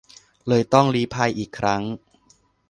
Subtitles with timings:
[0.47, 1.81] เลยต้องลี้ภัยอีกครั้ง